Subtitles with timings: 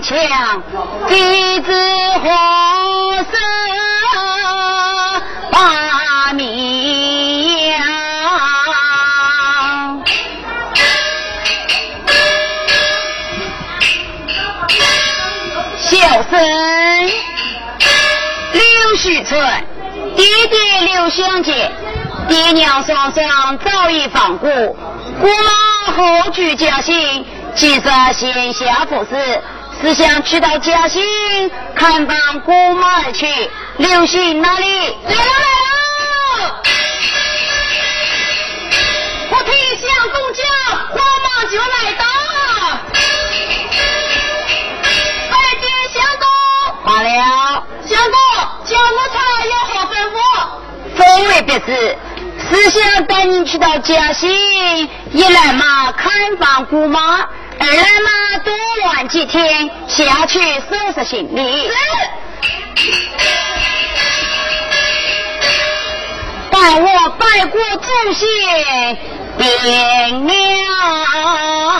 [0.00, 0.62] 只用生来心刚强，
[1.08, 1.72] 弟子
[2.22, 2.24] 何
[3.24, 3.32] 生
[5.50, 7.78] 把名扬？
[15.80, 15.96] 小
[16.30, 16.30] 生
[18.52, 18.62] 刘
[18.96, 19.40] 旭春，
[20.16, 21.70] 爹爹刘香杰，
[22.28, 27.24] 爹娘双双早已放过，姑妈后居嘉兴。
[27.54, 27.80] 其实
[28.12, 29.42] 闲暇不事，
[29.80, 31.00] 是想去到嘉兴
[31.74, 33.26] 看望姑妈去。
[33.76, 34.66] 刘星哪里？
[34.66, 36.62] 来了来了！
[39.30, 40.44] 我听相公讲，
[40.90, 42.04] 我马就来到。
[45.30, 45.62] 拜见
[45.94, 46.26] 相公。
[46.84, 47.08] 罢了。
[47.86, 48.18] 相公，
[48.64, 50.16] 叫我才有何吩咐？
[50.96, 51.96] 分为别事，
[52.50, 54.28] 是想带你去到嘉兴，
[55.12, 57.28] 一来嘛看望姑妈。
[57.60, 58.54] 二来嘛，多
[58.86, 61.68] 玩几天，下去收拾行李。
[66.50, 68.26] 待我拜过祖先，
[69.36, 69.46] 爹
[70.18, 71.77] 娘。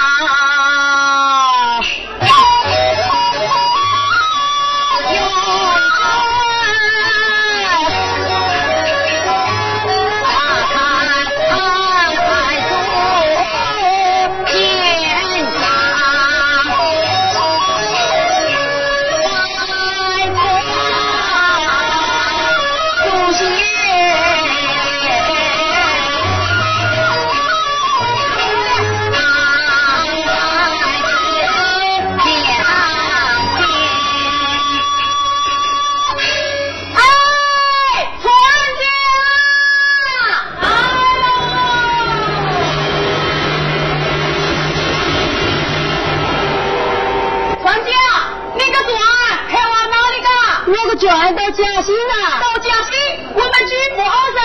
[51.59, 52.93] 嘉兴啊，到嘉兴，
[53.35, 54.41] 我们举步二人，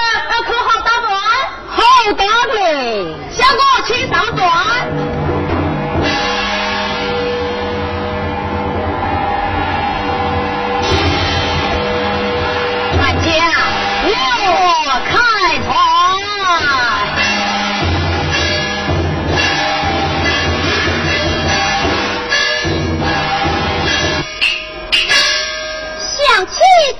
[0.48, 1.14] 可好打短？
[1.70, 2.26] 好打
[2.56, 3.06] 嘞！
[3.30, 5.03] 小哥请上船。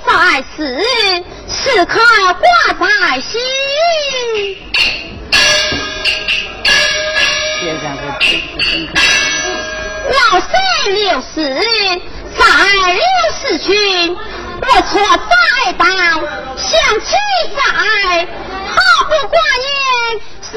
[0.06, 0.76] 在世，
[1.48, 2.00] 时刻
[2.78, 3.40] 挂在心。
[10.10, 10.48] 老身
[10.94, 11.32] 刘氏，
[12.38, 12.44] 在
[12.92, 13.74] 刘氏群，
[14.14, 15.88] 不错在当，
[16.56, 17.16] 想起
[17.56, 17.62] 在，
[18.66, 20.52] 毫不挂念三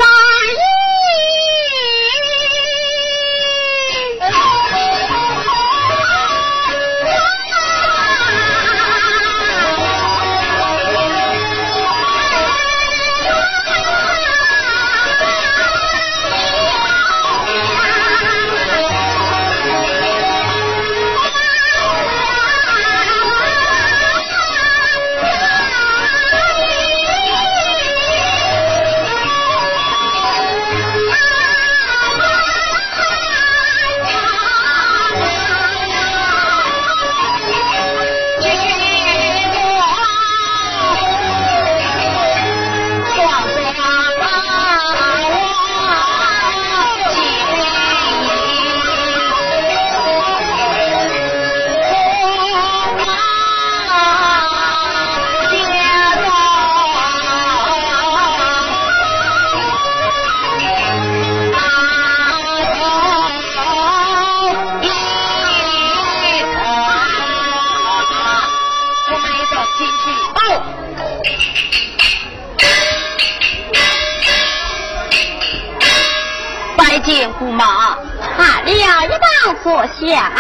[77.40, 77.98] 姑妈，
[78.36, 80.32] 看了一道坐下。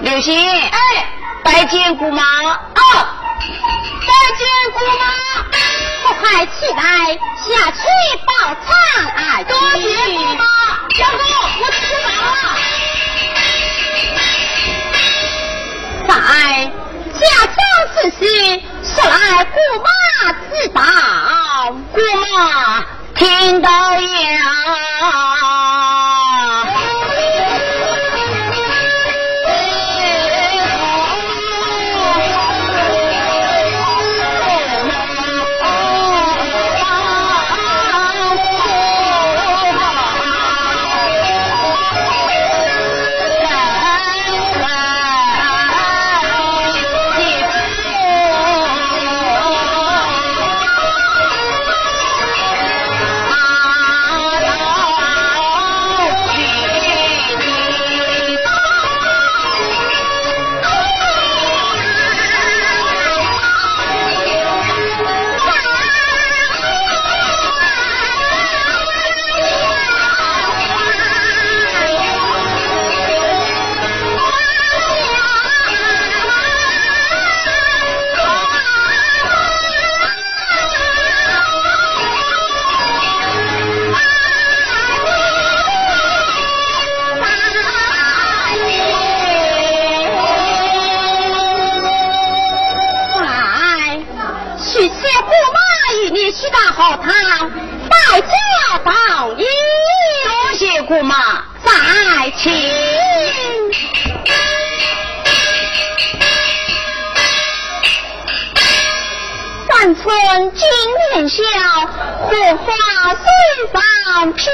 [0.00, 1.06] 刘星，哎，
[1.44, 2.22] 拜见姑妈。
[2.22, 3.06] 哦，
[4.06, 4.42] 拜见
[4.72, 5.04] 姑妈。
[6.04, 6.82] 我快起来
[7.36, 7.78] 下去
[8.26, 8.32] 报
[8.66, 8.68] 丧
[9.14, 9.42] 啊！
[9.46, 9.82] 多谢
[10.16, 10.44] 姑妈。
[10.96, 11.20] 小公，
[11.60, 12.34] 我吃饱了。
[16.08, 16.10] 在
[17.20, 17.56] 家乡
[17.94, 18.20] 之事，
[18.82, 19.86] 说来姑妈
[20.32, 20.78] 知道。
[21.92, 22.24] 姑妈
[23.14, 23.68] 听到
[24.00, 24.08] 呀。
[96.80, 97.44] 好他
[97.90, 99.46] 百家报应
[100.24, 101.14] 多谢姑妈。
[101.62, 102.50] 再请。
[109.68, 110.68] 三村今
[111.12, 111.42] 莲笑
[112.22, 114.50] 火花四方飘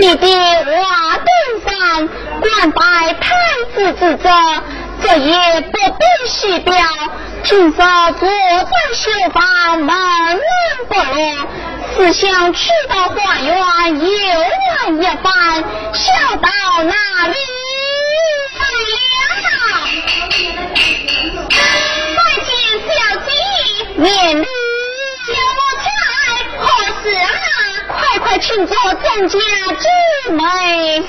[0.00, 0.72] 弟弟我
[1.26, 1.28] 登
[1.66, 2.08] 山，
[2.40, 3.36] 官拜太
[3.74, 4.30] 子之责，
[5.02, 6.74] 这也不必细表。
[7.44, 10.40] 今朝坐在绣房，门门
[10.88, 11.46] 不落，
[11.94, 16.48] 思想去到花园游玩一番，想到
[16.82, 16.94] 哪
[17.28, 17.34] 里
[18.56, 18.62] 来
[19.42, 19.52] 了？
[22.16, 22.48] 拜见
[22.88, 22.90] 小
[23.26, 23.28] 姐，
[23.96, 24.06] 免
[28.32, 29.38] 我请坐，众家
[29.74, 31.08] 之美，食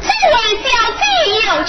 [0.00, 0.66] 这位小
[0.98, 1.02] 姐
[1.46, 1.62] 有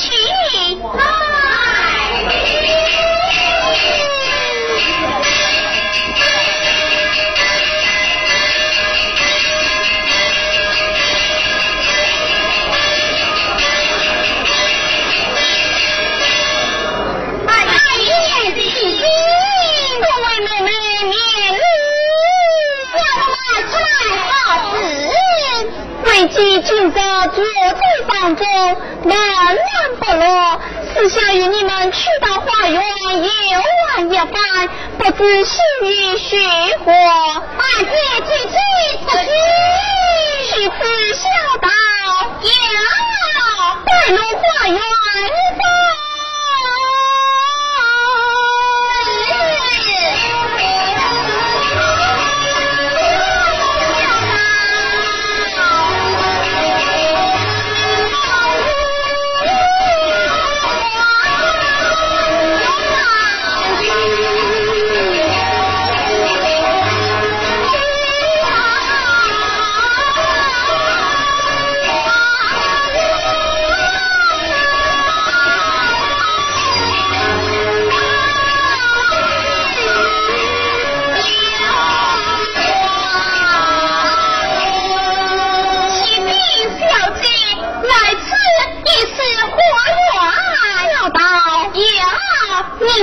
[26.27, 28.47] 即今朝坐在房中，
[29.03, 30.59] 闷闷不乐，
[30.93, 33.59] 是想与你们去到花园游
[33.97, 36.37] 玩一番，不知心意许
[36.85, 36.91] 何？
[36.93, 37.91] 二姐
[38.25, 38.57] 姐姐，
[39.05, 39.25] 不知
[40.45, 41.27] 须知小
[41.61, 41.67] 道，
[42.41, 42.49] 要
[43.85, 44.79] 带入花园。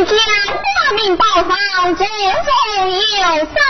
[0.05, 0.17] 家
[0.47, 3.70] 大明报上，种种有，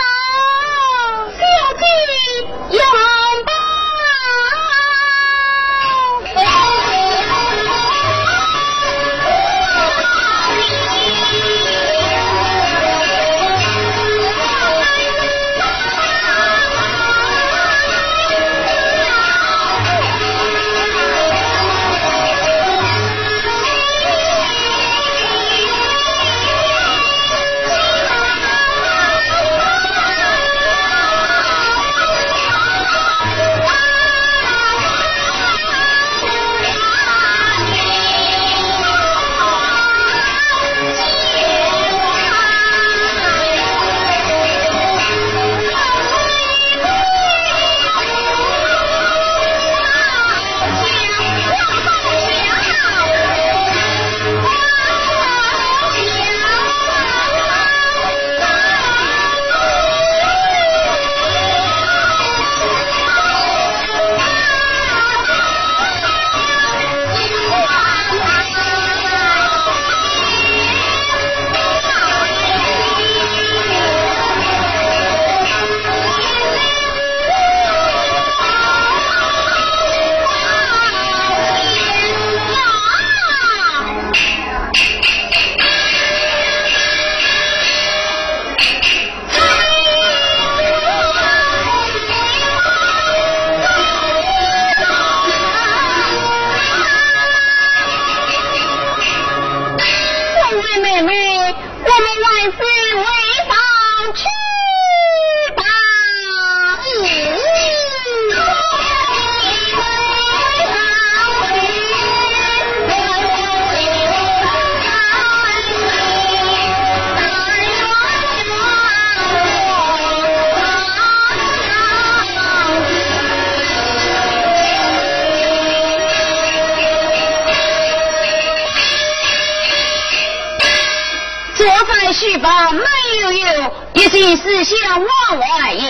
[134.23, 135.81] 你是想往外游。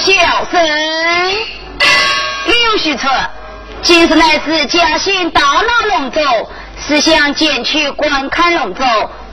[0.00, 0.12] 叫
[0.50, 0.58] 声。
[2.46, 3.12] 刘须春，
[3.82, 6.22] 今日来自嘉兴大闹龙舟，
[6.80, 8.82] 是想前去观看龙舟，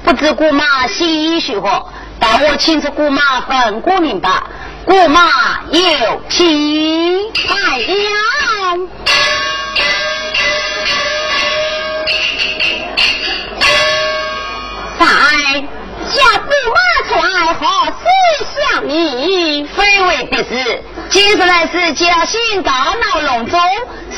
[0.04, 1.86] 不知姑妈心意如何？
[2.20, 4.30] 待我请出姑妈问姑明白。
[4.84, 8.90] 姑妈有请，来了。
[15.00, 15.06] 在
[16.12, 18.04] 叫姑妈出来何事
[18.74, 19.64] 相你？
[19.64, 23.58] 非为别事，今日乃是嘉兴大闹龙舟，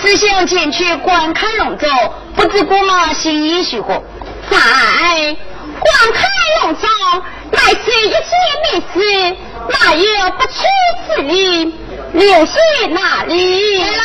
[0.01, 1.87] 是想前去观看龙舟，
[2.35, 4.01] 不知姑妈心意如何？
[4.49, 6.29] 在观看
[6.63, 6.87] 龙舟，
[7.51, 8.19] 乃是一件
[8.63, 9.37] 美事，
[9.69, 10.65] 哪有不去
[11.07, 11.75] 之理？
[12.13, 12.55] 留心
[12.89, 13.83] 哪里？
[13.83, 14.03] 来喽！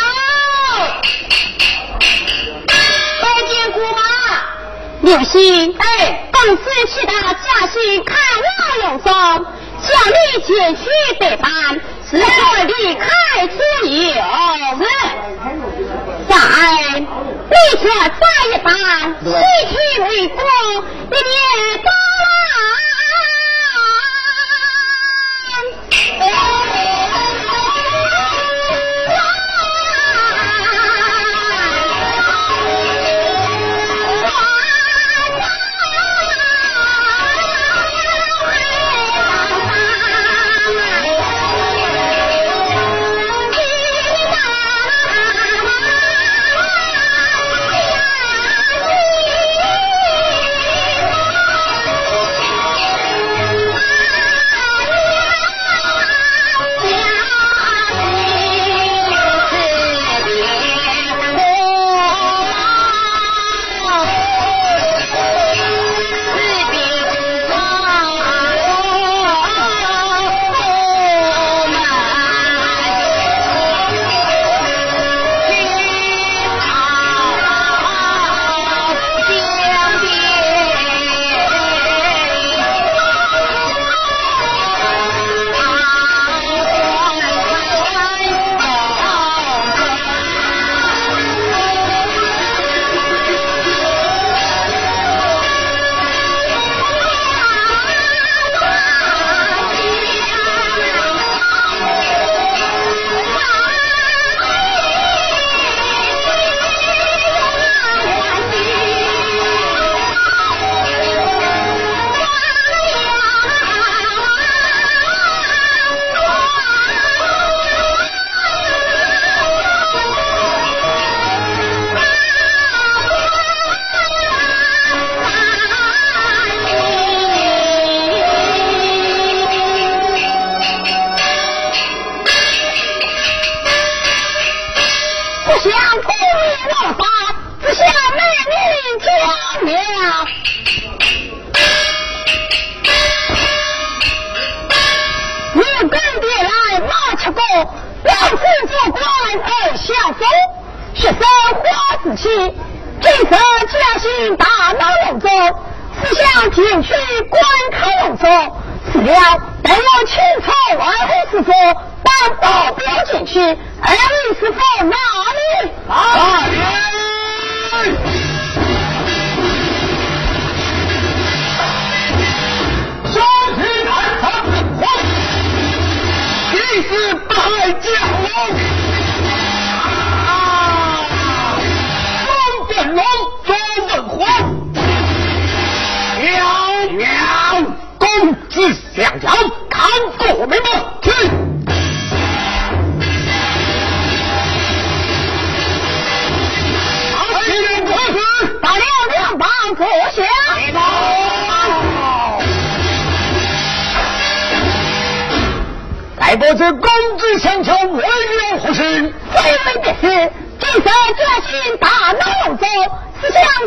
[2.67, 4.16] 拜见姑妈。
[5.07, 10.83] 刘星，哎，公司去到嘉兴看老龙庄，叫你前去
[11.21, 11.53] 备班，
[12.11, 12.25] 是否
[12.67, 13.07] 离开
[13.47, 13.57] 自
[13.89, 14.21] 由？
[14.81, 14.85] 是。
[16.29, 16.35] 在，
[16.99, 18.75] 你却再一班，
[19.23, 19.31] 西
[19.69, 21.89] 天为国，一年到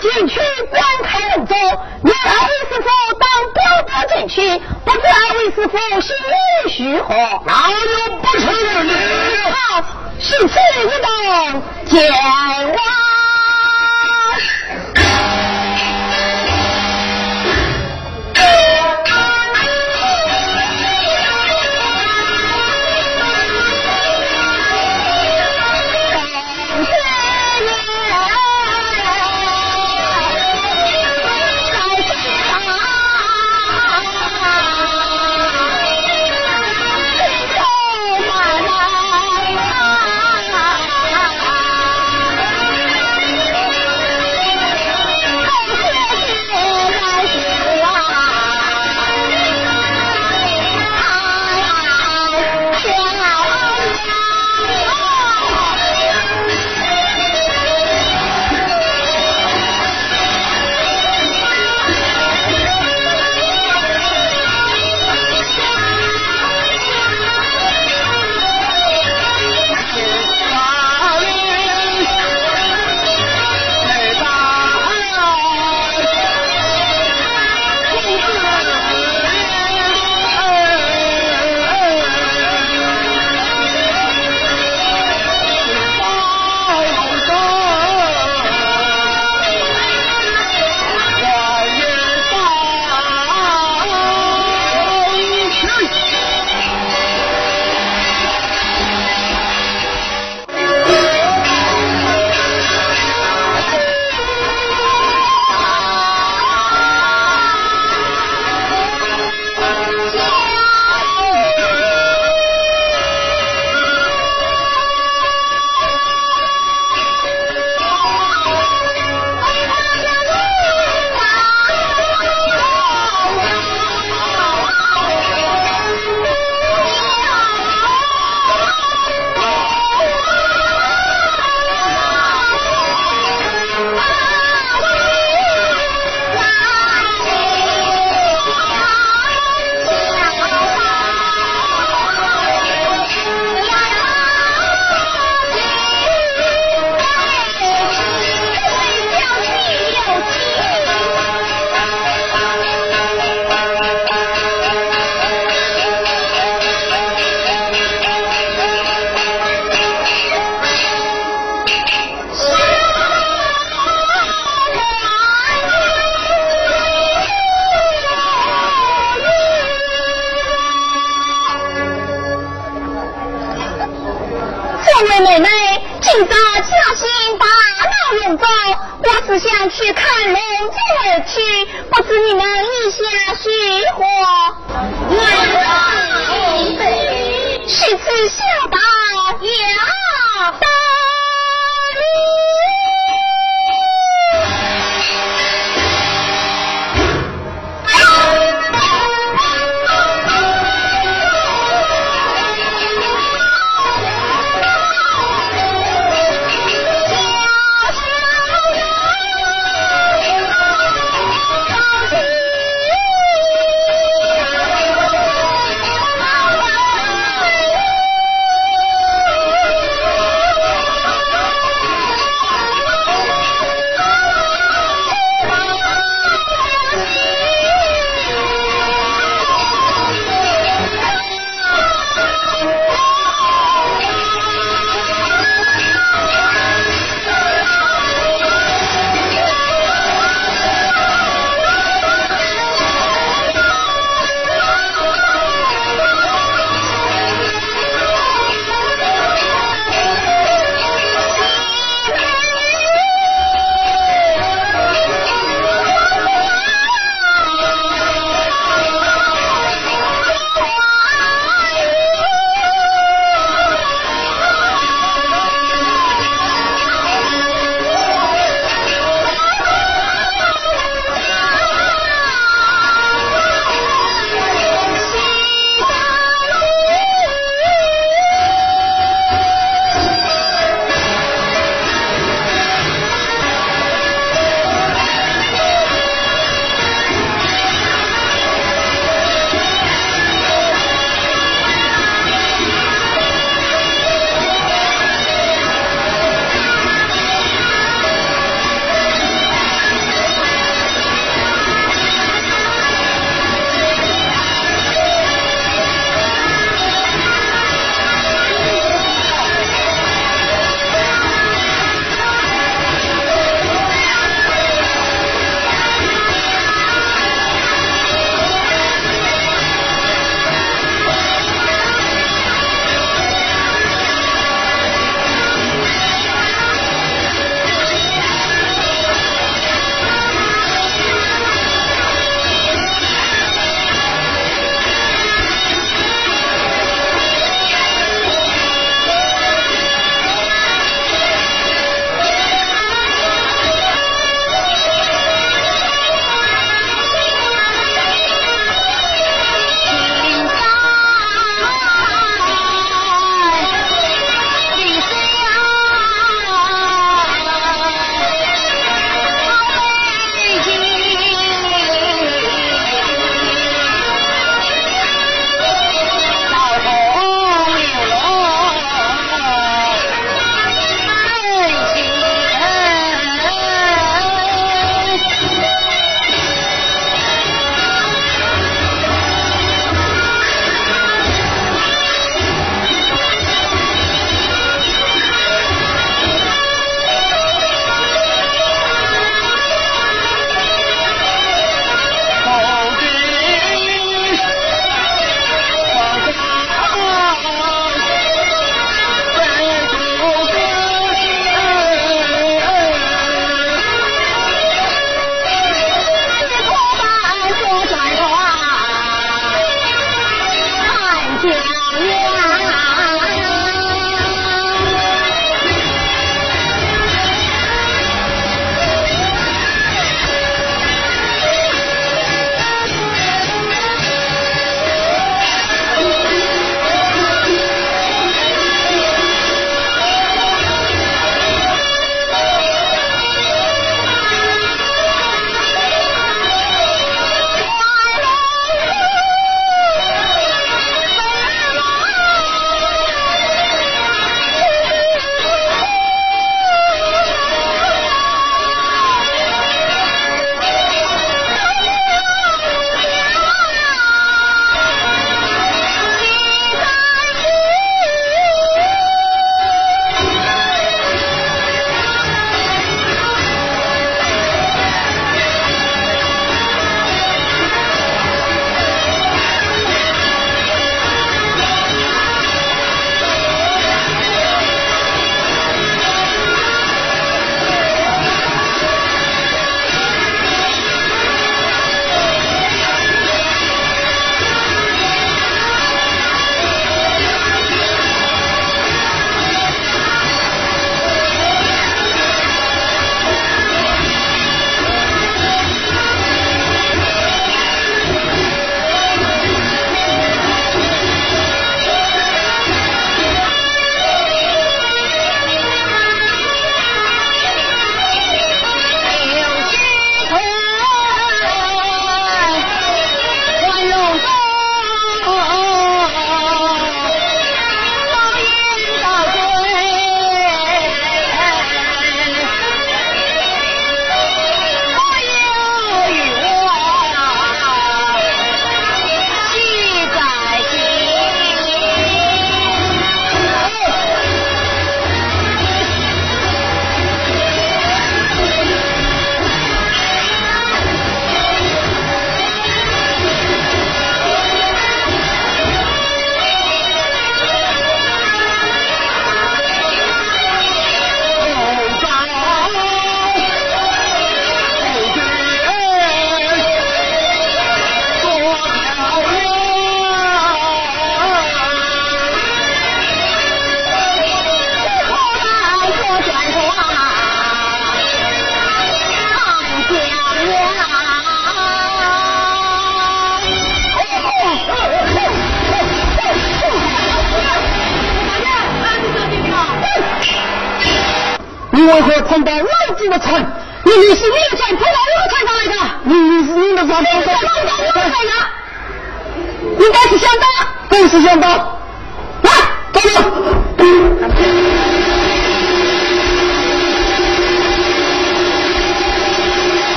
[0.00, 0.40] 进去
[0.70, 1.56] 观看人中。
[2.02, 2.86] 你二位师傅
[3.18, 6.14] 当表表进去，不知二位师傅心
[6.76, 7.14] 意如何？
[7.14, 8.44] 老有不成
[8.86, 8.90] 的？
[9.50, 9.82] 好，
[10.20, 10.54] 是此
[10.84, 11.06] 一等，
[11.86, 11.92] 见
[12.72, 12.78] 我。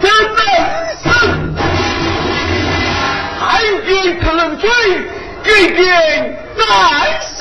[0.00, 0.04] 他
[0.36, 0.38] 在
[1.02, 1.08] 死，
[3.40, 3.42] 海
[3.86, 3.88] 边
[4.20, 4.24] 可
[4.56, 4.68] 追，
[5.42, 5.82] 这边
[6.58, 6.62] 难
[7.22, 7.32] 寻。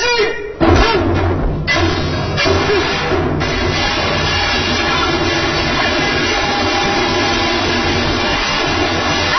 [9.34, 9.36] 啊，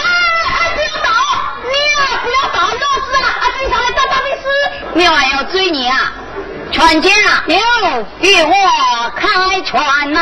[0.75, 1.09] 不要跑，
[1.65, 1.73] 鸟
[2.23, 4.45] 不要跑，老师啊，阿金他们在打冰丝，
[4.99, 6.13] 鸟还要追你啊！
[6.75, 7.09] 全家
[7.47, 7.57] 牛
[8.21, 10.21] 与我开船呐。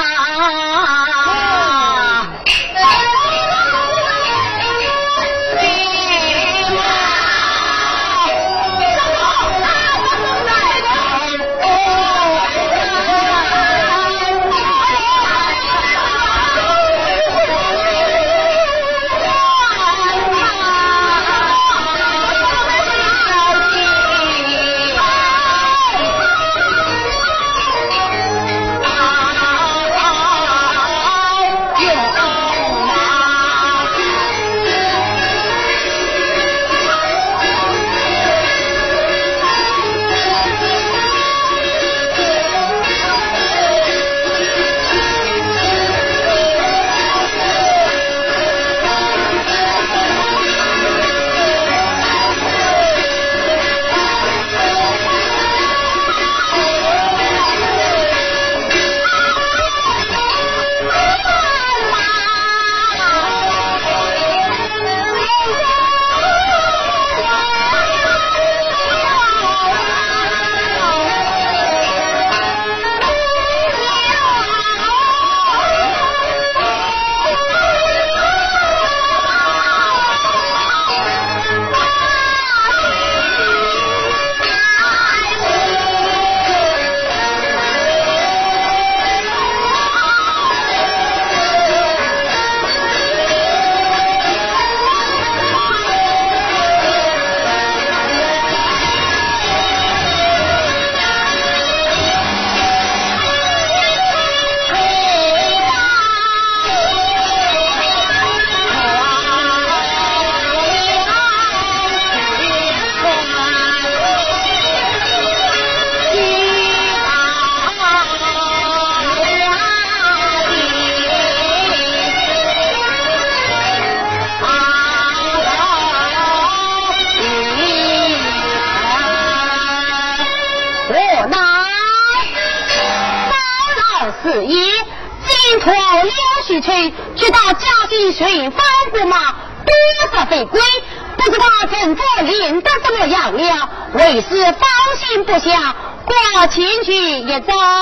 [147.33, 147.82] 点赞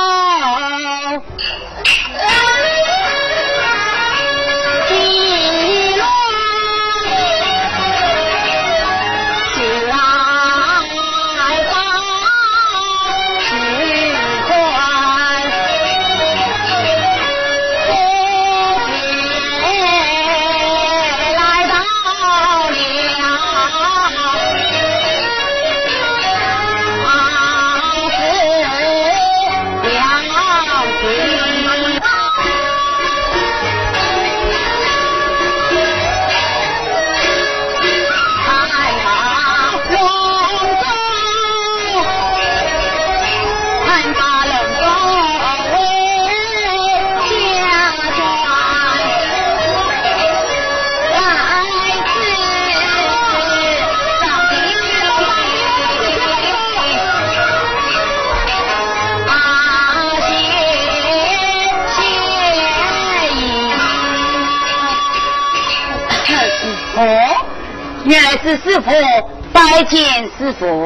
[70.53, 70.85] 见师傅。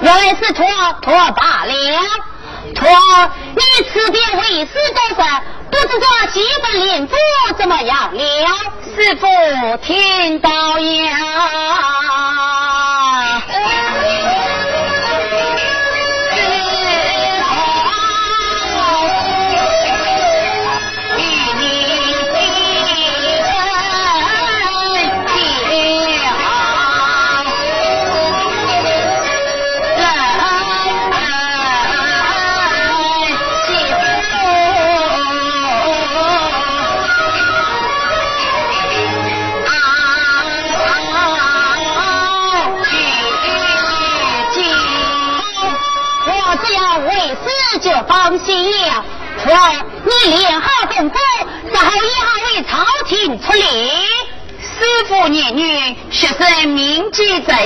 [0.00, 0.66] 原来是托
[1.00, 1.53] 托罢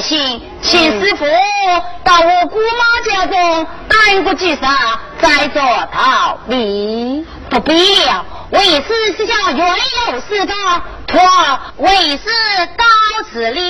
[0.01, 1.25] 请师傅
[2.05, 4.59] 到我姑妈家中安过几日，
[5.21, 7.27] 再做道理。
[7.51, 9.77] 不必了，为师是想原
[10.11, 10.55] 有事的，
[11.07, 11.21] 托
[11.79, 12.29] 为师
[12.77, 12.85] 告
[13.31, 13.61] 辞了。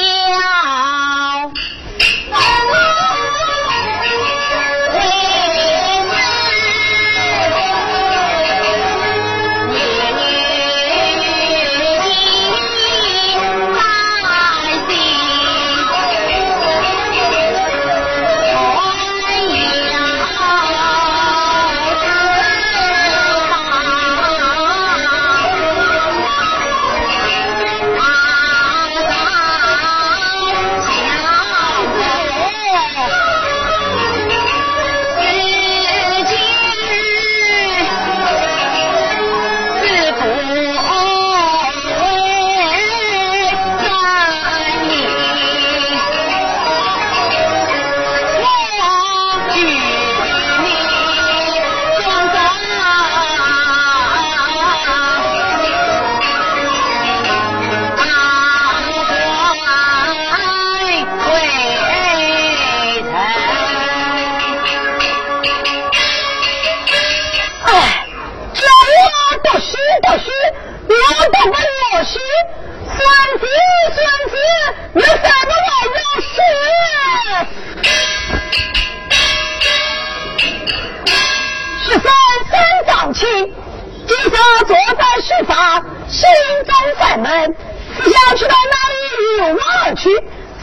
[81.90, 82.03] 三
[82.51, 83.27] 三长起，
[84.07, 86.29] 今则坐在书房，心
[86.66, 87.57] 中烦闷，
[87.96, 90.11] 不想去到哪里又往去？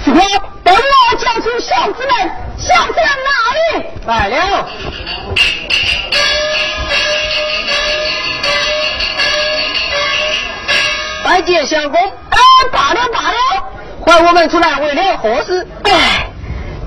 [0.03, 0.19] 师傅，
[0.63, 3.85] 等我叫出小子们，小子们哪里？
[4.05, 4.67] 来了。
[11.23, 11.99] 拜见相公。
[11.99, 12.37] 哎，
[12.71, 13.37] 罢了罢了，
[14.01, 15.67] 唤我们出来为了何事？
[15.85, 16.29] 哎，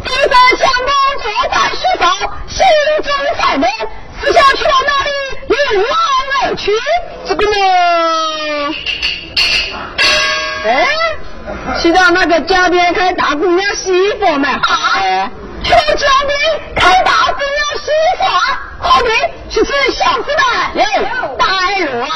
[0.04, 2.12] 今则相公坐在书房，
[2.46, 2.64] 心
[3.02, 3.68] 中烦闷。
[4.20, 5.10] 不想去了那里？
[5.48, 5.86] 也有我
[6.42, 6.72] 爱去。
[7.26, 7.54] 这个呢。
[10.64, 10.68] 哎
[11.80, 14.60] 去到那个江边开大姑娘洗衣服嘛啊？
[14.96, 15.30] 哎。
[15.62, 16.38] 去到江边
[16.76, 18.60] 开大姑娘洗衣服啊？
[18.80, 19.10] 好的
[19.50, 20.72] 去吃小吃吧
[21.36, 21.44] 带
[21.92, 22.08] 我啊。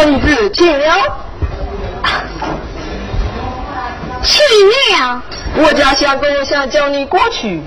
[0.00, 0.86] 小女子，请了。
[4.22, 4.42] 请
[4.96, 5.22] 了。
[5.56, 7.62] 我家相公想叫你过去。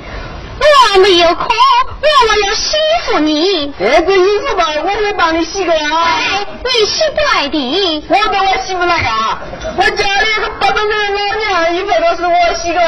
[0.59, 2.75] 我没有空，我我要洗
[3.05, 3.71] 服你。
[3.79, 8.03] 哎，这衣服吧，我会帮你洗个哎，你洗不来的。
[8.09, 9.39] 我帮我洗不来啊！
[9.77, 12.81] 我家里个八十岁老娘，衣服都是我洗的。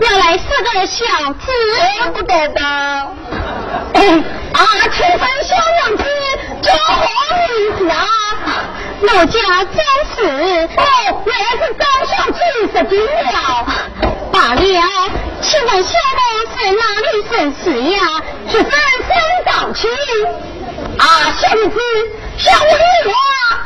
[0.00, 1.50] 原来四个小子，
[2.04, 2.64] 我不得当。
[4.52, 6.04] 啊，出身小娘子，
[6.62, 6.72] 叫
[7.28, 8.06] 何名字啊？
[9.00, 9.78] 我家张
[10.14, 10.16] 氏。
[10.76, 10.82] 哦，
[11.26, 12.38] 原来是张小姐
[12.72, 13.36] 是金了。
[14.32, 14.60] 罢了，
[15.40, 16.20] 请问小妹
[16.54, 17.62] 是哪里生死
[17.92, 17.96] 呀？
[18.50, 18.70] 是翻
[19.06, 19.08] 身
[19.46, 19.88] 早起。
[20.98, 21.02] 啊，
[21.40, 21.78] 小女子，
[22.38, 22.70] 小女
[23.08, 23.14] 话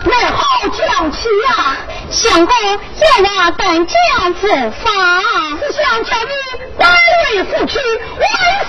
[0.05, 1.17] 为好讲起
[1.49, 1.77] 呀？
[2.11, 4.47] 相公要我等这样子
[4.85, 4.91] 法，
[5.61, 6.33] 是想叫你
[6.79, 6.83] 单
[7.33, 7.79] 位夫妻
[8.19, 8.23] 晚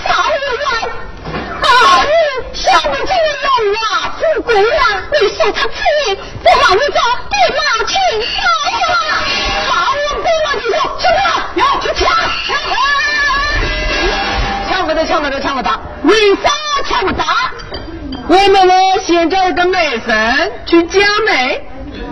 [0.06, 0.34] 少一
[0.64, 0.90] 晚。
[1.64, 2.06] 啊，
[2.52, 5.74] 小不经龙啊，富贵啊，你说他之
[6.06, 7.00] 意，不好你找
[7.30, 7.92] 爹妈亲
[8.22, 8.36] 嫂
[8.92, 8.96] 啊！
[9.68, 11.18] 好，我不我你说，什么
[11.56, 12.06] 要去抢？
[12.46, 12.56] 抢
[14.68, 15.70] 抢不得，抢不得，抢不得！
[16.02, 16.50] 为啥
[16.84, 17.22] 抢不得？
[18.26, 21.62] 我们呢，先找一个媒生去嫁媒，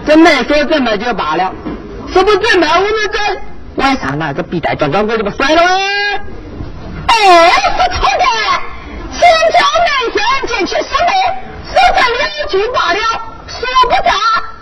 [0.07, 1.53] 这媒说怎么就罢了，
[2.12, 3.18] 说不怎么我们这
[3.76, 4.18] 晚上。
[4.18, 5.62] 拿个笔袋装装过就不算了。
[7.07, 8.24] 哎，不错的。
[9.19, 9.21] 先
[9.53, 10.17] 叫门神
[10.49, 11.11] 进去审媒，
[11.73, 12.99] 说得两句罢了，
[13.47, 14.11] 说不着，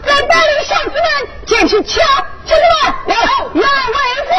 [0.05, 1.07] 再带领小子们
[1.47, 2.07] 进去抢，
[2.47, 3.15] 兄弟们，来，
[3.55, 3.97] 来为
[4.29, 4.33] 国。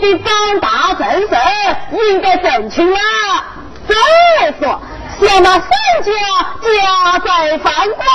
[0.00, 1.28] 你长大正事
[2.10, 2.98] 应该正确了。
[3.88, 4.80] 再说
[5.18, 5.68] 先把三
[6.04, 6.12] 家
[6.62, 8.06] 家在饭官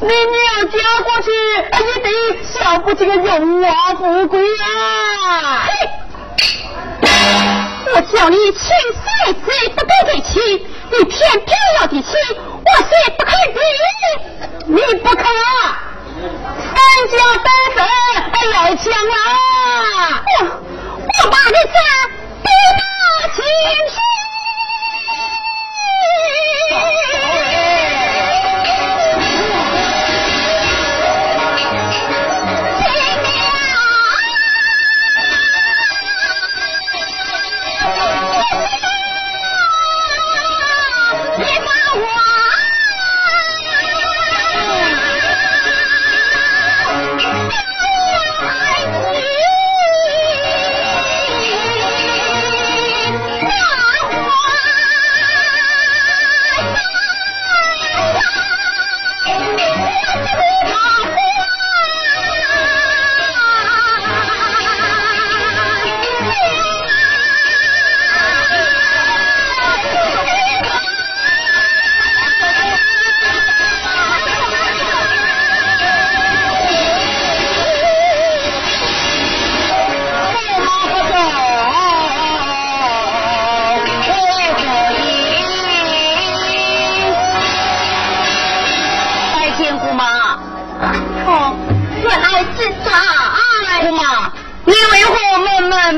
[0.00, 1.30] 你女儿嫁过去
[1.84, 2.08] 也得
[2.44, 5.68] 享不起个荣华富贵啊。
[7.94, 10.42] 我叫你亲谁谁不给得亲
[10.90, 13.34] 你偏偏要提亲我谁不肯
[14.66, 15.78] 你不肯啊
[16.56, 16.74] 三
[17.10, 17.78] 家单身
[18.52, 19.14] 要抢啊
[21.22, 21.78] 我把你咋
[22.42, 23.36] 的那情
[23.88, 23.96] 形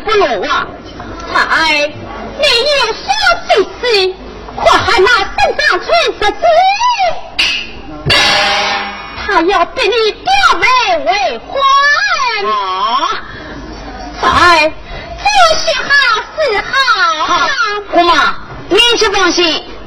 [0.07, 0.66] 不如啊！
[1.50, 1.92] 哎，
[2.38, 3.04] 你有所
[3.48, 3.50] 必
[3.80, 4.14] 事，
[4.57, 6.42] 可还那圣上传十旨，
[9.26, 10.30] 他要对你表
[10.61, 10.64] 妹
[11.04, 11.50] 为婚。
[12.48, 12.54] 啊！
[14.22, 14.72] 哎，
[15.18, 15.24] 这
[15.59, 15.88] 是好
[16.36, 16.70] 是好。
[17.26, 17.50] 好，
[17.90, 18.11] 姑妈，
[18.68, 19.42] 你去放心，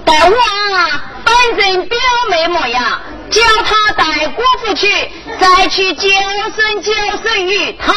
[0.05, 0.35] 待我
[0.75, 1.97] 啊，本人表
[2.29, 2.99] 妹模样，
[3.31, 5.09] 叫他带姑父去，
[5.39, 6.09] 再去交
[6.57, 6.91] 生交
[7.23, 7.93] 身于他。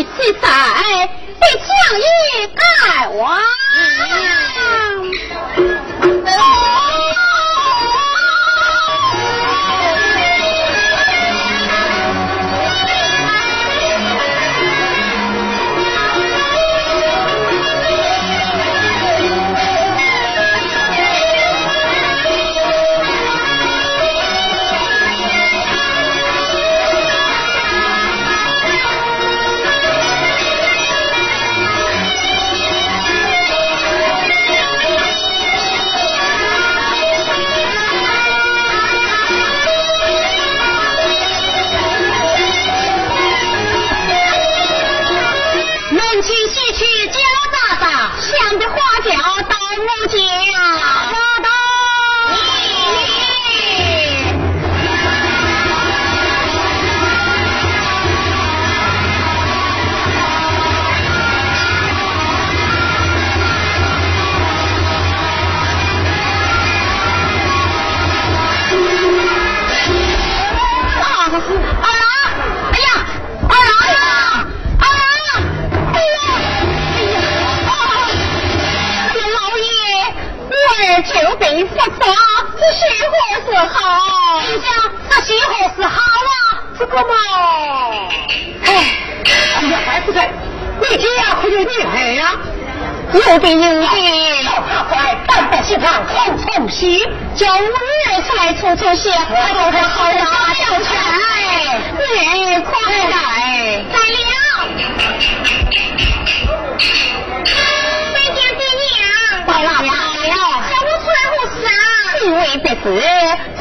[0.00, 1.08] 去比赛，
[1.40, 1.68] 被将
[83.50, 86.62] 你这样那媳好是好啊。
[86.78, 87.14] 这个嘛。
[88.64, 88.96] 哎
[89.62, 90.30] 你还不在
[90.80, 92.14] 你这样会有女儿
[93.18, 93.68] 有病啊
[94.88, 100.64] 乖乖待在食堂匆匆洗叫我儿出来冲冲洗好的啊就
[102.34, 104.30] 你快来来了
[112.22, 113.02] 因为这事，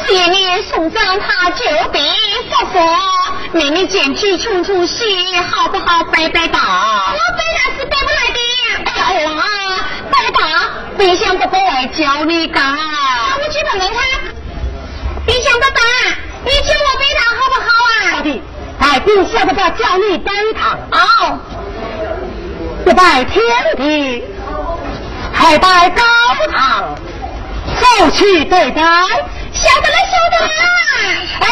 [0.07, 2.01] 前面送葬他久别
[2.49, 2.79] 不佛，
[3.53, 5.03] 明明捡起穷出息，
[5.49, 6.03] 好不好？
[6.11, 7.13] 拜拜吧。
[7.13, 8.39] 我拜来是拜不来的。
[8.85, 9.43] 哎呀，我啊，
[10.11, 10.39] 拜吧，
[10.97, 12.61] 冰箱不过来教你干。
[12.63, 13.99] 那我去问问他。
[15.25, 15.79] 冰箱爸爸，
[16.43, 17.93] 你教我拜堂好不好啊？
[18.15, 18.41] 好的，
[18.79, 20.77] 哎，冰箱爸爸教你拜堂。
[20.91, 21.39] 哦，
[22.95, 23.41] 拜天
[23.77, 24.23] 地，
[25.31, 26.01] 还拜高
[26.51, 26.95] 堂。
[27.97, 30.47] 走去对待，晓得了，晓得了。
[31.41, 31.45] 哎，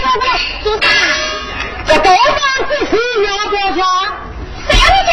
[0.00, 0.24] 做啥？
[0.62, 0.88] 做啥？
[1.86, 2.92] 这高堂之事
[3.26, 3.78] 要不要讲？
[4.68, 4.82] 谁要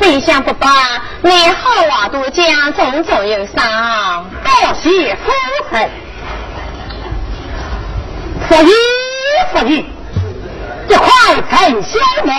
[0.00, 0.66] 谁想不罢，
[1.20, 5.30] 你好话多讲，种种有赏，多谢夫
[5.70, 5.90] 人。
[8.48, 8.68] 所以。
[9.52, 9.84] 不义，
[10.88, 11.06] 这快
[11.50, 12.32] 臣消磨，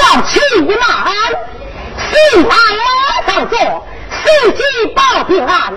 [0.00, 0.40] 调取
[0.80, 1.12] 马鞍，
[1.98, 4.62] 四马马上坐，司机
[4.94, 5.74] 报平安，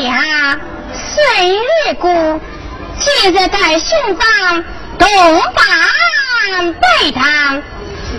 [0.00, 0.60] 请发
[1.00, 2.40] 拜堂。
[2.98, 4.64] 今日在兄房
[4.98, 5.08] 东
[5.54, 5.62] 办
[6.74, 7.62] 北堂，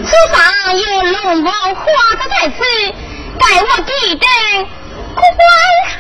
[0.06, 1.84] 此上有龙王画
[2.16, 2.64] 的在此，
[3.40, 4.28] 待我递灯
[5.14, 5.26] 观
[5.88, 6.00] 看。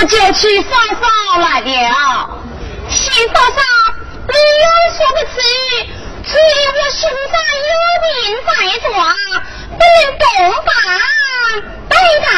[0.00, 1.04] 怎么叫起嫂嫂
[1.40, 2.30] 来了？
[2.88, 3.60] 新嫂嫂，
[4.28, 4.64] 你有
[4.96, 5.36] 说不起，
[6.24, 7.70] 只有我心上有
[8.00, 8.08] 病
[8.46, 8.88] 在床，
[9.68, 10.24] 不能动
[10.64, 10.72] 弹。
[11.90, 11.92] 背
[12.24, 12.32] 当，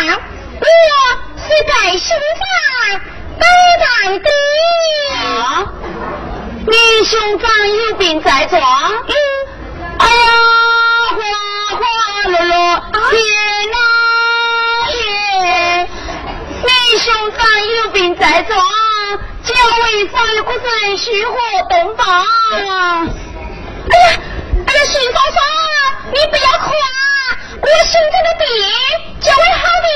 [0.59, 0.65] 我
[1.39, 2.05] 是该心
[2.41, 2.43] 上
[3.39, 3.47] 背
[3.79, 3.87] 当
[4.19, 4.27] 的。
[5.15, 5.71] 啊，
[6.67, 7.47] 你兄长
[7.77, 8.59] 有病在床？
[9.07, 9.15] 嗯，
[10.01, 10.33] 哎呀，
[11.15, 11.17] 花
[11.77, 11.81] 花
[12.27, 12.57] 落落，
[13.11, 13.15] 天
[13.71, 13.77] 哪
[14.91, 15.89] 耶！
[16.65, 18.57] 你兄长有病在床，
[19.43, 21.37] 脚位上有个人虚火
[21.69, 22.07] 动荡。
[22.53, 23.07] 哎呀，
[23.91, 25.41] 哎呀，徐嫂嫂，
[26.13, 26.87] 你不要哭啊！
[27.61, 28.47] 我兄长的病
[29.21, 29.89] 就会好的。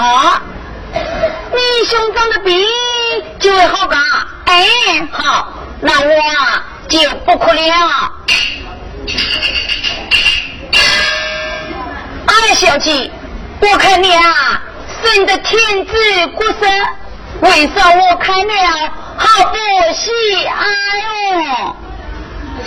[0.00, 0.42] 啊，
[1.52, 2.64] 你兄长的病
[3.40, 3.96] 就会好的。
[4.44, 6.14] 哎，好，那我
[6.88, 8.12] 就不哭了。
[12.28, 13.10] 二，小姐，
[13.60, 14.62] 我看你啊，
[15.04, 16.66] 生的天资国色，
[17.40, 18.52] 为啥我看了
[19.16, 19.56] 好不
[19.94, 20.10] 喜
[20.46, 20.54] 爱
[21.10, 21.76] 哦？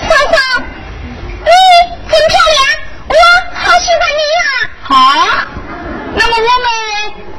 [0.08, 1.50] 嫂嫂，你
[2.08, 2.60] 真漂亮，
[3.10, 3.14] 我
[3.56, 4.42] 好喜欢你呀！
[4.84, 4.94] 好，
[6.14, 6.68] 那么我们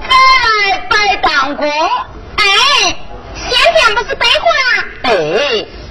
[0.08, 0.12] 再
[0.44, 1.66] 来拜当过。
[2.36, 2.42] 哎，
[3.36, 4.46] 先讲不是废话。
[5.04, 5.12] 哎，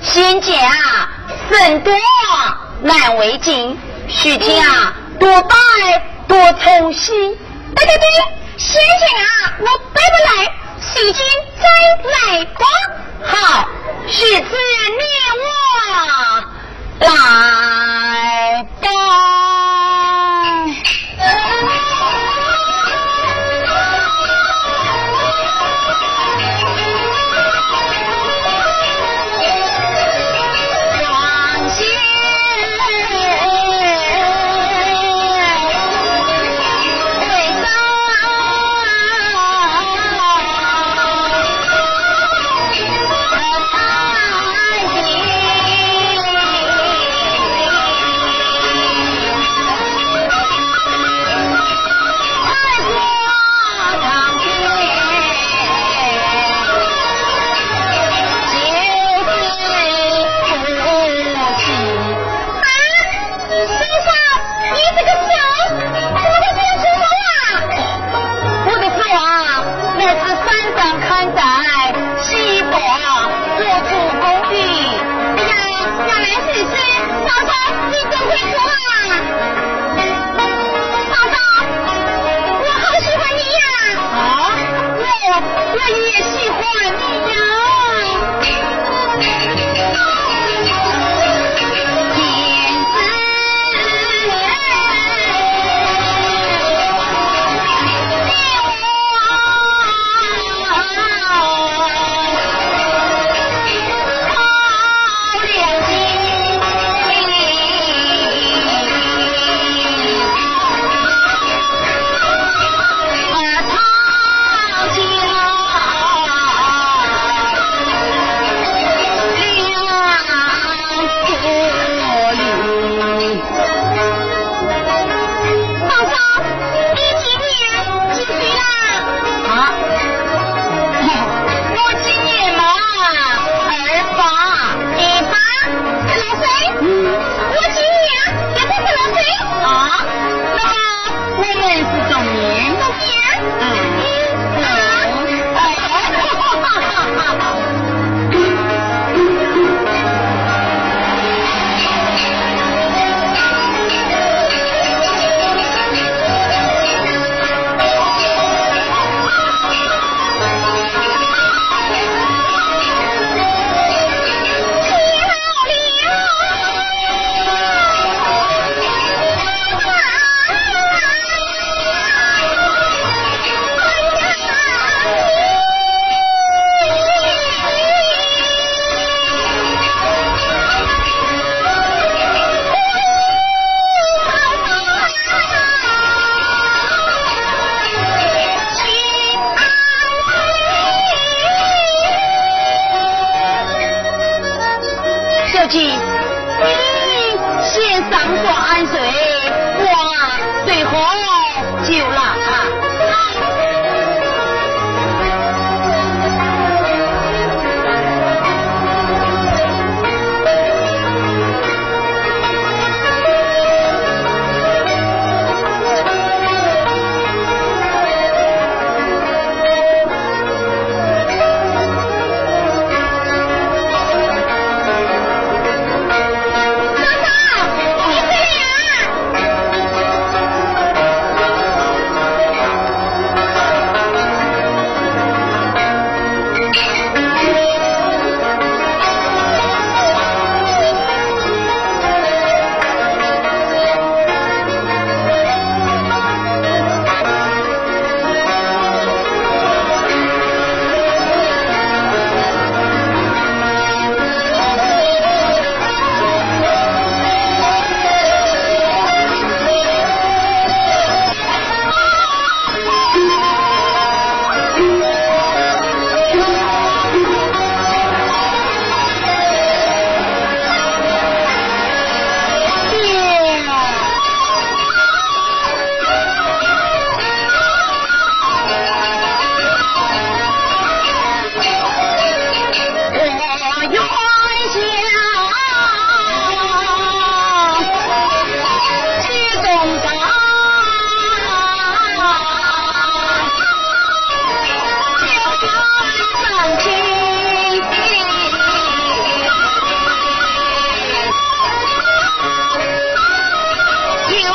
[0.01, 0.51] 先讲
[1.49, 1.93] 人多
[2.81, 3.75] 难为情；
[4.09, 5.55] 许听啊，多拜
[6.27, 7.13] 多从喜。
[7.75, 8.07] 对对对，
[8.57, 10.29] 先生啊我背不来，
[10.81, 11.21] 细经
[11.61, 11.65] 再
[12.11, 12.65] 来过。
[13.23, 13.69] 好，
[14.07, 15.01] 须知你
[15.43, 15.45] 我
[17.05, 17.07] 来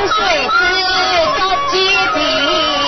[0.09, 0.59] 水师
[1.37, 1.41] 宅
[1.71, 1.73] 基
[2.15, 2.82] 地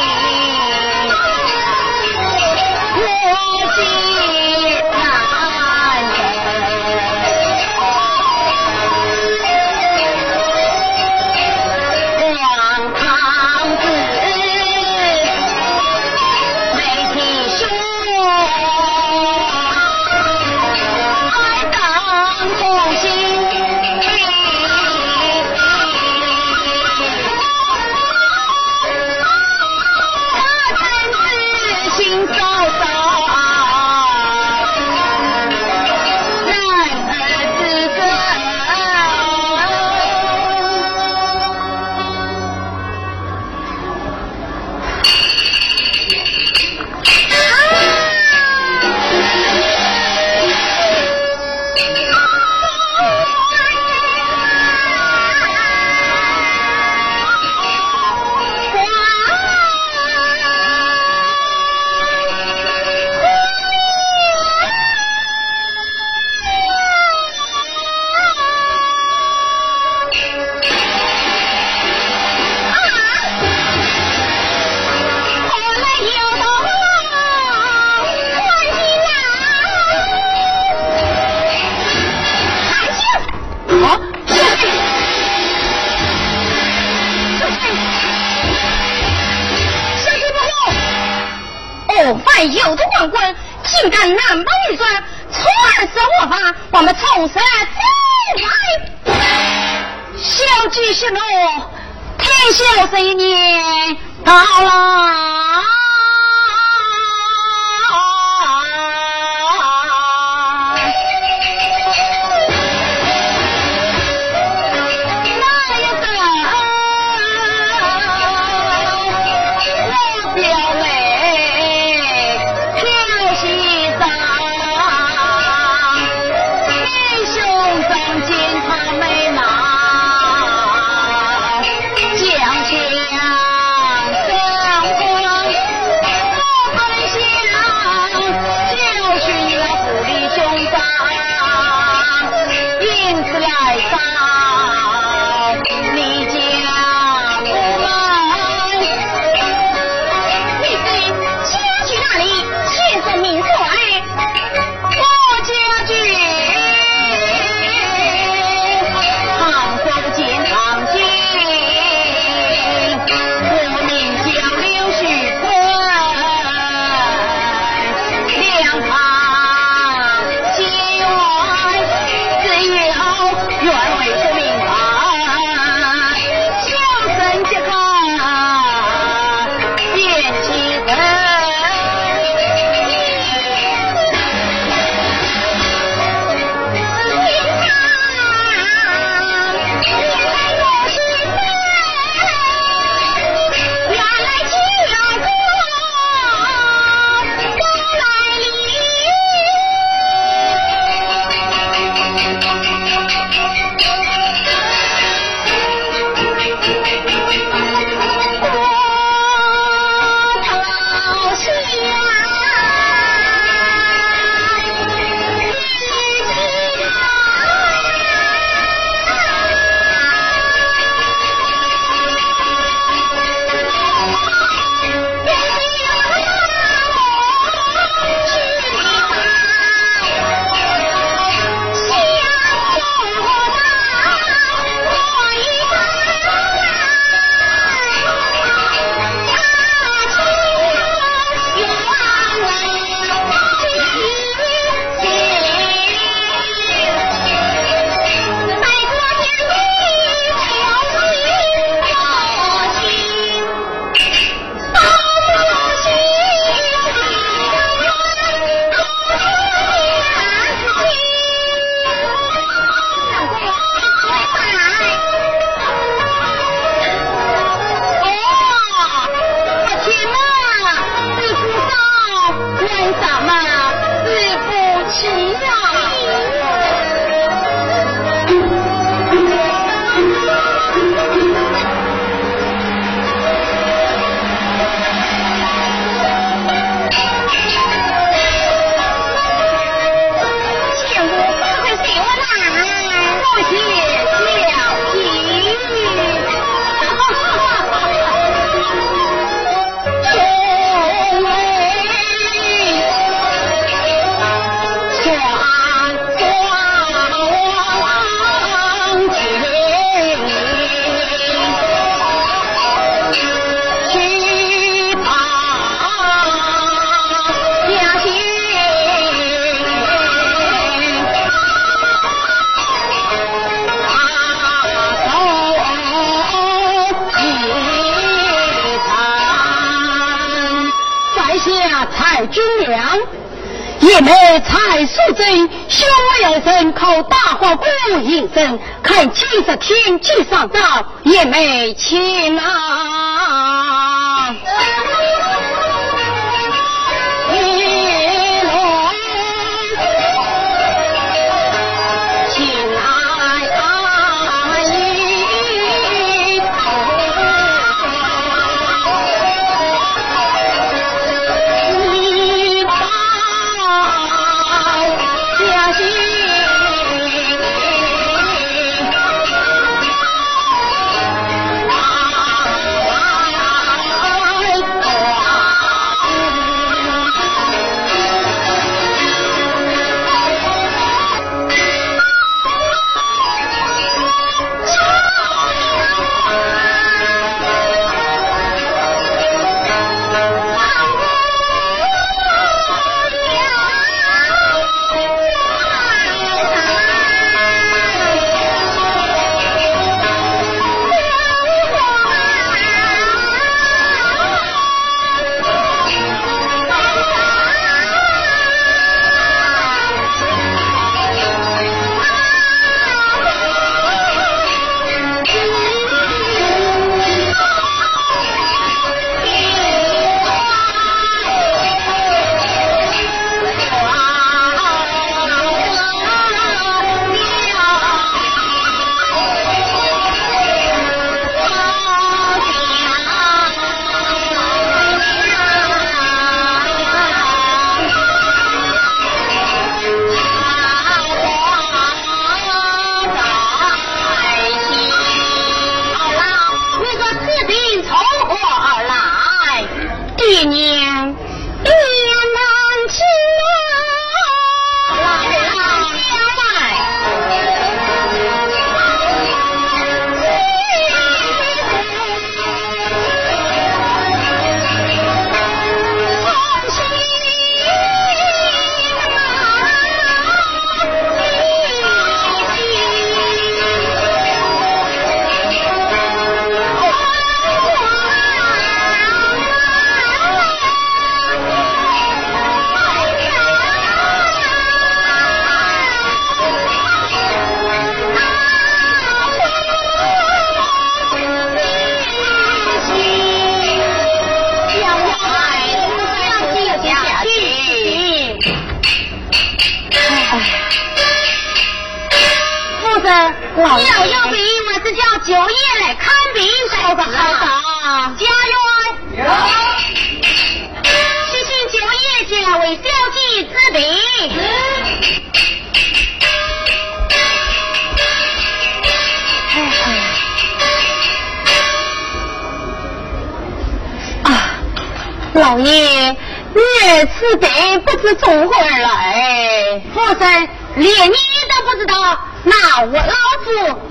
[532.44, 533.46] 那我老夫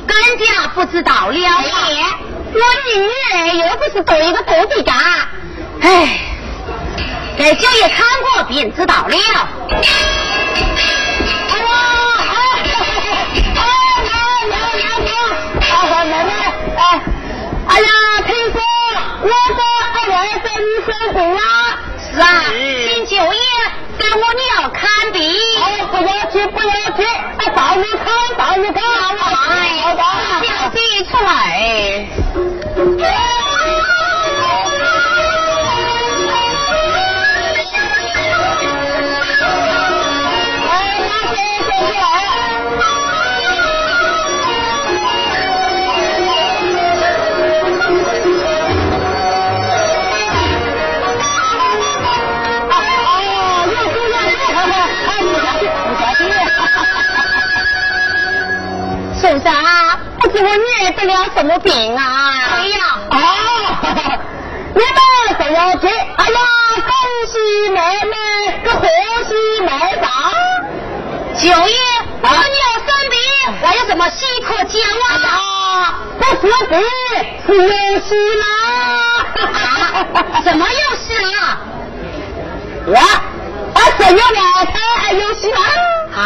[0.08, 1.38] 更加不知道了。
[2.54, 3.02] 我女
[3.34, 4.96] 儿又不是做一个做地干，
[5.82, 6.20] 哎，
[7.40, 9.16] 在九爷看过便知道了。
[11.50, 11.74] 哎呀，
[12.30, 12.36] 哎，
[13.56, 13.60] 哎，
[14.04, 14.12] 娘
[14.50, 15.12] 娘娘娘，
[15.72, 16.32] 啊，奶奶，
[16.78, 16.80] 哎，
[17.70, 17.88] 哎呀，
[18.28, 18.56] 听说
[19.22, 19.60] 我的
[19.96, 20.46] 二儿子
[20.86, 21.40] 生病了。
[21.98, 22.24] 是啊，
[22.86, 23.42] 请九爷
[24.04, 25.22] 给我娘看病。
[25.58, 27.04] 哦，不要紧，不要急，
[27.38, 30.04] 哎，到你看，到你看，好的，
[30.44, 31.34] 小弟出来。
[59.34, 59.52] 先生，
[60.20, 62.04] 不知我女儿得了什么病啊？
[62.54, 62.78] 哎呀，
[63.10, 63.18] 哦，
[64.76, 64.88] 你们
[65.38, 66.40] 不要急，哎呀，
[66.76, 66.92] 恭
[67.26, 68.16] 喜妹妹，
[68.64, 68.86] 个贺
[69.28, 69.70] 喜妹
[70.00, 70.06] 长。
[71.36, 71.76] 九爷，
[72.22, 72.38] 我娘
[72.86, 73.18] 生病，
[73.64, 74.80] 还有 什么喜可讲
[75.10, 75.96] 啊？
[76.20, 76.80] 不是病，
[77.48, 78.44] 是有喜啦。
[80.44, 81.06] 什么有事
[81.36, 81.58] 啊？
[82.86, 82.96] 我，
[84.00, 85.60] 我生了两胎还有喜吗？
[86.16, 86.22] 啊？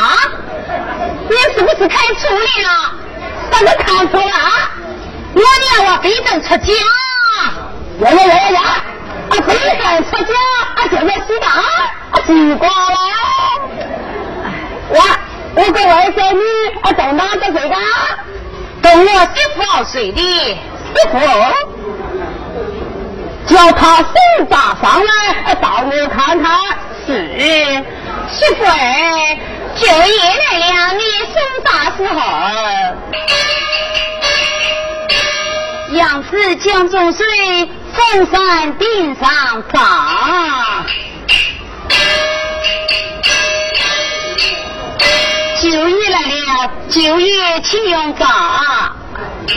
[1.29, 2.39] 你是不是看错了？
[3.51, 4.71] 怎么看错了啊？
[5.33, 6.73] 我娘我非等出家。
[7.99, 8.61] 呀呀呀呀呀！
[9.29, 10.33] 啊，非等出家
[10.75, 11.47] 啊，就要喜大。
[12.11, 12.73] 啊，奇怪了，
[14.89, 14.99] 我
[15.55, 16.41] 我跟外甥女
[16.81, 17.75] 啊，到哪个睡的？
[18.81, 19.57] 跟我媳妇
[19.91, 21.17] 睡的，媳妇，
[23.47, 24.13] 叫他手
[24.49, 26.45] 扎上来，到我看看。
[27.05, 27.09] 是，
[28.29, 29.37] 媳妇儿，
[29.75, 31.01] 就爷来了，你
[31.33, 31.35] 生
[31.65, 32.19] 啥时候？
[35.93, 37.25] 杨氏江中水，
[37.93, 40.85] 凤山顶上放。
[45.61, 48.27] 九月来了，九月请用早，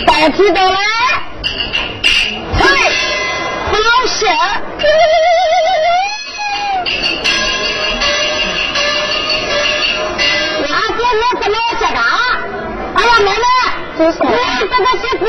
[0.06, 0.78] 带几多来？
[4.10, 4.26] 好事！
[10.66, 12.00] 那姐我是老些的。
[12.96, 13.46] 哎呀，妹妹，
[13.94, 14.02] 你
[14.66, 15.22] 这个媳妇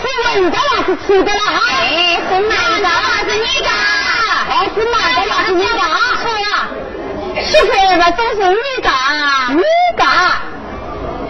[0.00, 1.38] 是人的还是吃的了？
[1.68, 3.68] 哎，是男的还是你的？
[4.48, 5.70] 哦，是男的还是你的？
[6.22, 6.48] 错了，
[7.44, 8.88] 媳妇那都是你的。
[9.50, 9.60] 你
[9.94, 10.02] 的，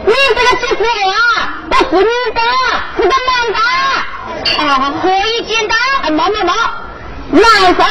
[0.07, 0.81] 你这个媳妇
[1.11, 1.15] 啊，
[1.69, 2.41] 不是你的，
[2.97, 3.59] 是个男的。
[4.59, 5.79] 啊，可以简单。
[6.03, 6.53] 哎，没没没，
[7.41, 7.85] 男生嘛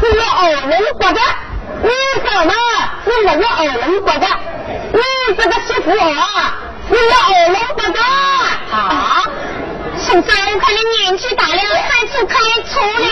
[0.00, 1.20] 是有二人国的，
[1.82, 1.90] 女
[2.24, 2.54] 生嘛
[3.04, 4.26] 是没有二人国的。
[4.92, 5.00] 你
[5.36, 6.54] 这个媳妇啊，
[6.88, 7.98] 是有二人国的。
[8.72, 9.22] 啊，
[9.98, 11.52] 现在，我看你年纪大了，
[11.88, 13.08] 看出看错了，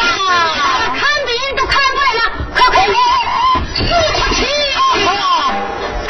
[0.89, 2.21] 看病都看出来了，
[2.55, 2.95] 快快快，
[3.75, 3.79] 死
[4.13, 4.39] 不去！
[5.07, 6.09] 哼，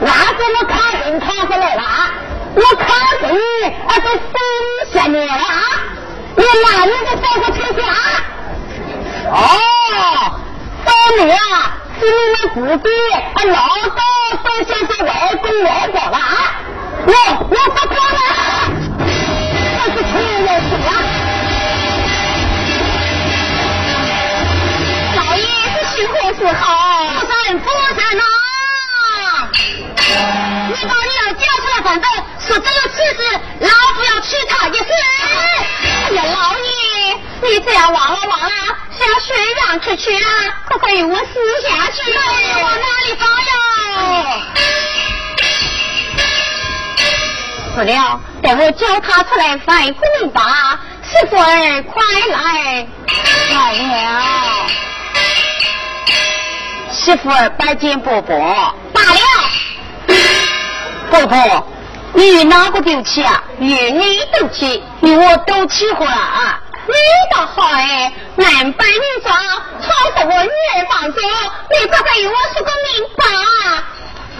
[0.00, 0.06] 那
[0.38, 0.72] 怎么看
[1.02, 2.10] 病看出来了啊？
[2.54, 2.86] 我看
[3.20, 3.28] 病
[3.86, 4.18] 啊都生
[4.92, 5.62] 下你了啊！
[6.36, 7.94] 你男人都说不清楚啊！
[9.30, 9.34] 哦，
[10.84, 10.88] 说
[11.24, 11.36] 你啊，
[11.98, 13.54] 是你们自己啊老
[13.90, 13.98] 早
[14.42, 15.08] 都叫做外
[15.42, 16.20] 公外婆了啊！
[17.06, 18.18] 我我不管了，
[19.76, 20.10] 这是亲
[20.44, 20.90] 人事啊！
[25.16, 26.64] 老爷是幸福是好，
[27.08, 27.64] 福山福
[27.96, 28.22] 山呐！
[30.68, 32.04] 你把你要叫出来反正
[32.50, 33.22] 说这个妻子，
[33.60, 34.88] 老夫要娶她也是。
[35.30, 38.50] 哎呀，老爷，你这样忘了忘了，
[38.98, 40.28] 向学院去去啊，
[40.68, 41.24] 可可以我死
[41.62, 42.20] 下去了，
[42.60, 43.52] 往哪里跑呀？
[47.76, 50.42] 不了，等我叫他出来反一个明白。
[51.04, 52.84] 媳妇儿，快来！
[53.52, 54.66] 来了。
[56.90, 58.36] 媳妇儿拜见伯伯。
[58.92, 59.20] 罢了。
[61.10, 61.66] 伯伯，
[62.12, 63.42] 你与哪个斗气啊？
[63.58, 66.60] 与你斗气，与我都气活了啊！
[66.86, 66.94] 你
[67.34, 69.36] 倒好哎，男扮女装，
[69.80, 73.24] 吵得我女儿放纵，你可可与我说个明白？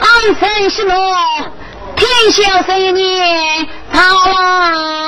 [0.01, 0.09] 安
[0.41, 1.17] 生什么？
[1.97, 4.01] 天下生年逃
[4.31, 5.00] 亡。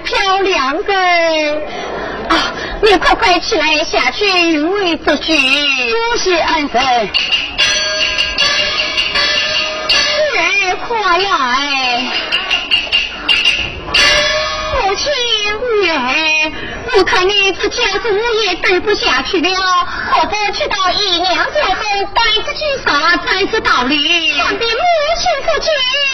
[0.00, 0.94] 漂亮的。
[2.28, 5.36] 啊，你快快起来下去与我这句，
[5.90, 6.80] 多谢安生。
[9.90, 12.02] 是快来。
[14.74, 15.12] 母亲
[15.82, 16.52] 女儿，
[16.96, 19.48] 我看你这家子我也待不下去了，
[19.86, 21.84] 何不去到姨娘家中
[22.14, 24.34] 待着去啥才是道理？
[24.36, 24.80] 想必母
[25.18, 25.68] 亲夫妻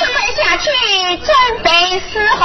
[0.04, 0.70] 快下去，
[1.18, 1.70] 准备
[2.12, 2.44] 伺候。